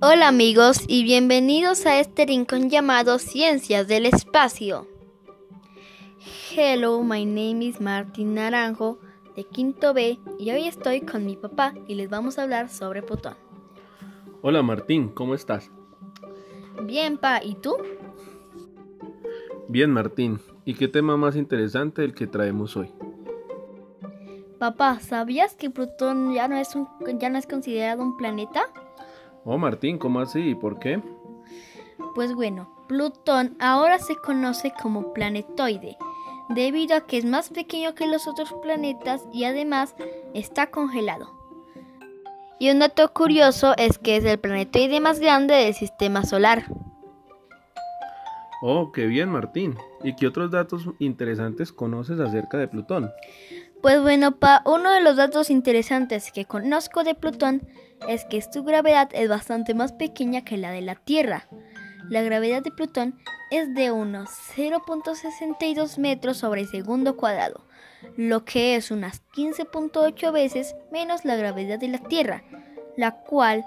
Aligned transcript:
Hola 0.00 0.28
amigos 0.28 0.84
y 0.86 1.02
bienvenidos 1.02 1.84
a 1.84 1.98
este 1.98 2.24
rincón 2.24 2.70
llamado 2.70 3.18
Ciencias 3.18 3.88
del 3.88 4.06
Espacio. 4.06 4.86
Hello, 6.54 7.02
my 7.02 7.26
name 7.26 7.64
is 7.64 7.80
Martín 7.80 8.34
Naranjo 8.34 9.00
de 9.34 9.42
Quinto 9.42 9.94
B 9.94 10.20
y 10.38 10.52
hoy 10.52 10.68
estoy 10.68 11.00
con 11.00 11.26
mi 11.26 11.34
papá 11.34 11.74
y 11.88 11.96
les 11.96 12.08
vamos 12.08 12.38
a 12.38 12.44
hablar 12.44 12.68
sobre 12.68 13.02
Plutón. 13.02 13.34
Hola 14.40 14.62
Martín, 14.62 15.08
¿cómo 15.08 15.34
estás? 15.34 15.72
Bien, 16.84 17.18
pa, 17.18 17.42
¿y 17.42 17.56
tú? 17.56 17.76
Bien 19.66 19.90
Martín, 19.90 20.38
¿y 20.64 20.74
qué 20.74 20.86
tema 20.86 21.16
más 21.16 21.34
interesante 21.34 22.04
el 22.04 22.14
que 22.14 22.28
traemos 22.28 22.76
hoy? 22.76 22.92
Papá, 24.60 25.00
¿sabías 25.00 25.56
que 25.56 25.70
Plutón 25.70 26.34
ya 26.34 26.46
no 26.46 26.56
es, 26.56 26.76
un, 26.76 26.86
ya 27.18 27.30
no 27.30 27.38
es 27.38 27.48
considerado 27.48 28.04
un 28.04 28.16
planeta? 28.16 28.62
Oh 29.44 29.58
Martín, 29.58 29.98
¿cómo 29.98 30.20
así? 30.20 30.50
¿Y 30.50 30.54
por 30.54 30.78
qué? 30.78 31.00
Pues 32.14 32.34
bueno, 32.34 32.68
Plutón 32.88 33.56
ahora 33.60 33.98
se 33.98 34.16
conoce 34.16 34.72
como 34.82 35.12
planetoide, 35.12 35.96
debido 36.48 36.96
a 36.96 37.06
que 37.06 37.18
es 37.18 37.24
más 37.24 37.50
pequeño 37.50 37.94
que 37.94 38.06
los 38.06 38.26
otros 38.26 38.54
planetas 38.62 39.26
y 39.32 39.44
además 39.44 39.94
está 40.34 40.68
congelado. 40.70 41.38
Y 42.58 42.70
un 42.70 42.80
dato 42.80 43.12
curioso 43.12 43.74
es 43.76 43.98
que 43.98 44.16
es 44.16 44.24
el 44.24 44.38
planetoide 44.38 45.00
más 45.00 45.20
grande 45.20 45.54
del 45.54 45.74
sistema 45.74 46.24
solar. 46.24 46.64
Oh, 48.60 48.90
qué 48.90 49.06
bien 49.06 49.28
Martín. 49.28 49.76
¿Y 50.02 50.16
qué 50.16 50.26
otros 50.26 50.50
datos 50.50 50.88
interesantes 50.98 51.72
conoces 51.72 52.18
acerca 52.18 52.58
de 52.58 52.66
Plutón? 52.66 53.10
Pues 53.80 54.02
bueno, 54.02 54.36
pa, 54.36 54.62
uno 54.66 54.90
de 54.90 55.00
los 55.00 55.16
datos 55.16 55.50
interesantes 55.50 56.32
que 56.32 56.44
conozco 56.44 57.04
de 57.04 57.14
Plutón 57.14 57.62
es 58.08 58.24
que 58.24 58.42
su 58.42 58.64
gravedad 58.64 59.08
es 59.12 59.28
bastante 59.28 59.72
más 59.72 59.92
pequeña 59.92 60.44
que 60.44 60.56
la 60.56 60.72
de 60.72 60.80
la 60.80 60.96
Tierra. 60.96 61.46
La 62.08 62.22
gravedad 62.22 62.62
de 62.62 62.72
Plutón 62.72 63.16
es 63.52 63.72
de 63.74 63.92
unos 63.92 64.30
0.62 64.56 65.98
metros 65.98 66.38
sobre 66.38 66.66
segundo 66.66 67.16
cuadrado, 67.16 67.64
lo 68.16 68.44
que 68.44 68.74
es 68.74 68.90
unas 68.90 69.22
15.8 69.32 70.32
veces 70.32 70.74
menos 70.90 71.24
la 71.24 71.36
gravedad 71.36 71.78
de 71.78 71.88
la 71.88 71.98
Tierra, 71.98 72.42
la 72.96 73.12
cual 73.20 73.64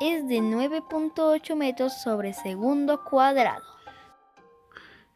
es 0.00 0.28
de 0.28 0.40
9.8 0.40 1.56
metros 1.56 2.02
sobre 2.02 2.34
segundo 2.34 3.02
cuadrado. 3.02 3.62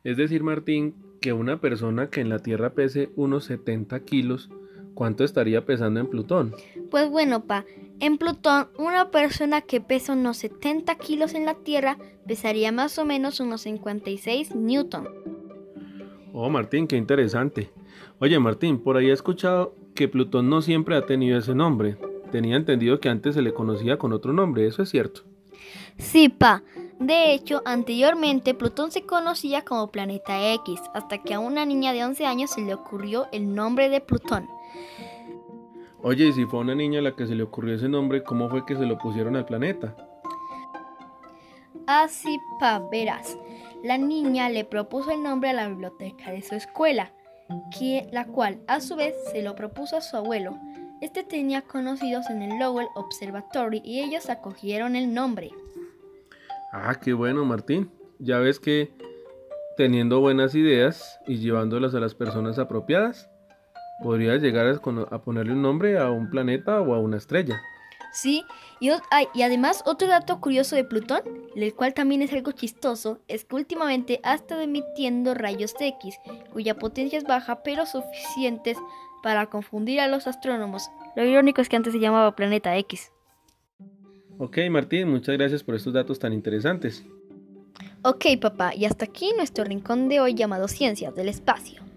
Es 0.05 0.17
decir, 0.17 0.43
Martín, 0.43 1.08
que 1.21 1.33
una 1.33 1.61
persona 1.61 2.09
que 2.09 2.21
en 2.21 2.29
la 2.29 2.39
Tierra 2.39 2.71
pese 2.71 3.11
unos 3.17 3.45
70 3.45 4.01
kilos, 4.01 4.51
¿cuánto 4.95 5.25
estaría 5.25 5.65
pesando 5.65 6.01
en 6.01 6.07
Plutón? 6.07 6.55
Pues 6.91 7.11
bueno, 7.11 7.45
pa, 7.45 7.65
en 8.01 8.19
Plutón 8.19 8.69
una 8.79 9.11
persona 9.11 9.61
que 9.61 9.81
pesa 9.81 10.13
unos 10.13 10.39
70 10.39 10.95
kilos 10.97 11.35
en 11.35 11.45
la 11.45 11.55
Tierra 11.55 11.99
pesaría 12.27 12.73
más 12.73 12.99
o 12.99 13.05
menos 13.05 13.41
unos 13.41 13.63
56 13.63 14.55
newton. 14.55 15.09
Oh, 16.33 16.49
Martín, 16.51 16.87
qué 16.87 16.97
interesante. 16.97 17.71
Oye, 18.21 18.39
Martín, 18.39 18.79
por 18.79 18.97
ahí 18.97 19.11
he 19.11 19.13
escuchado 19.13 19.75
que 19.95 20.09
Plutón 20.09 20.49
no 20.49 20.63
siempre 20.63 20.97
ha 20.97 21.07
tenido 21.07 21.39
ese 21.39 21.55
nombre. 21.55 21.97
Tenía 22.31 22.57
entendido 22.57 23.01
que 23.01 23.09
antes 23.09 23.35
se 23.35 23.43
le 23.43 23.55
conocía 23.55 23.97
con 23.97 24.13
otro 24.13 24.33
nombre, 24.33 24.67
¿eso 24.67 24.83
es 24.83 24.91
cierto? 24.91 25.23
Sí, 25.97 26.29
pa. 26.29 26.63
De 27.01 27.33
hecho, 27.33 27.63
anteriormente 27.65 28.55
Plutón 28.55 28.91
se 28.91 29.03
conocía 29.03 29.65
como 29.65 29.89
Planeta 29.89 30.53
X, 30.55 30.81
hasta 30.95 31.19
que 31.19 31.35
a 31.35 31.39
una 31.39 31.65
niña 31.65 31.93
de 31.93 32.05
11 32.05 32.27
años 32.27 32.51
se 32.51 32.61
le 32.61 32.75
ocurrió 32.75 33.29
el 33.31 33.55
nombre 33.55 33.89
de 33.89 34.01
Plutón. 34.01 34.49
Oye, 36.03 36.27
y 36.27 36.33
si 36.33 36.45
fue 36.45 36.61
una 36.61 36.75
niña 36.75 36.99
a 36.99 37.03
la 37.03 37.15
que 37.15 37.27
se 37.27 37.35
le 37.35 37.45
ocurrió 37.45 37.75
ese 37.75 37.89
nombre, 37.89 38.23
¿cómo 38.23 38.49
fue 38.49 38.67
que 38.67 38.77
se 38.77 38.87
lo 38.87 38.99
pusieron 38.99 39.37
al 39.37 39.45
planeta? 39.45 39.97
Así, 41.87 42.39
pa, 42.59 42.81
verás. 42.91 43.39
La 43.83 43.97
niña 43.97 44.49
le 44.51 44.65
propuso 44.65 45.11
el 45.11 45.23
nombre 45.23 45.51
a 45.51 45.55
la 45.55 45.69
biblioteca 45.69 46.33
de 46.33 46.43
su 46.43 46.57
escuela, 46.57 47.13
que, 47.79 48.09
la 48.13 48.27
cual 48.27 48.61
a 48.67 48.81
su 48.81 48.97
vez 48.97 49.15
se 49.33 49.43
lo 49.43 49.55
propuso 49.55 49.97
a 49.97 50.01
su 50.01 50.17
abuelo. 50.17 50.59
Este 51.01 51.23
tenía 51.23 51.63
conocidos 51.63 52.29
en 52.29 52.43
el 52.43 52.59
Lowell 52.59 52.89
Observatory 52.95 53.83
y 53.85 54.01
ellos 54.01 54.29
acogieron 54.31 54.97
el 54.97 55.15
nombre. 55.15 55.53
Ah, 56.73 56.95
qué 57.01 57.13
bueno, 57.13 57.45
Martín. 57.45 57.91
Ya 58.19 58.39
ves 58.39 58.61
que 58.61 58.93
teniendo 59.77 60.21
buenas 60.21 60.55
ideas 60.55 61.21
y 61.27 61.39
llevándolas 61.39 61.95
a 61.95 62.01
las 62.01 62.15
personas 62.15 62.59
apropiadas, 62.59 63.31
podrías 64.03 64.43
llegar 64.43 64.67
a, 64.67 65.23
ponerle 65.23 65.53
un 65.53 65.63
nombre 65.63 65.99
a 65.99 66.11
un 66.11 66.31
planeta 66.31 66.81
o 66.81 66.95
a 66.95 66.99
una 66.99 67.17
estrella. 67.17 67.61
Sí, 68.13 68.45
y, 68.81 68.91
y, 69.35 69.43
además 69.43 69.83
otro 69.87 70.09
dato 70.09 70.41
curioso 70.41 70.75
de 70.75 70.85
Plutón, 70.85 71.23
el 71.55 71.75
cual 71.75 71.95
también 71.95 72.23
es 72.23 72.33
algo 72.33 72.53
chistoso, 72.53 73.21
es 73.29 73.45
que 73.45 73.55
últimamente 73.55 74.21
ha 74.25 74.35
estado 74.35 74.63
emitiendo 74.63 75.35
rayos 75.35 75.75
X, 75.79 76.17
cuya 76.53 76.79
potencia 76.79 77.19
es 77.19 77.25
baja 77.25 77.63
pero 77.63 77.87
suficientes 77.87 78.79
para 79.23 79.47
confundir 79.47 80.01
a 80.01 80.09
los 80.09 80.27
astrónomos. 80.27 80.91
Lo 81.17 81.25
irónico 81.25 81.61
es 81.61 81.69
que 81.69 81.77
antes 81.77 81.93
se 81.93 82.01
llamaba 82.01 82.35
Planeta 82.35 82.77
X. 82.79 83.13
Ok, 84.39 84.59
Martín, 84.71 85.09
muchas 85.09 85.37
gracias 85.37 85.65
por 85.65 85.75
estos 85.75 85.93
datos 85.93 86.19
tan 86.19 86.33
interesantes. 86.33 87.05
Ok, 88.03 88.27
papá, 88.41 88.75
y 88.75 88.85
hasta 88.85 89.05
aquí 89.05 89.33
nuestro 89.37 89.65
rincón 89.65 90.09
de 90.09 90.21
hoy 90.21 90.35
llamado 90.35 90.69
Ciencias 90.69 91.15
del 91.15 91.29
Espacio. 91.29 91.88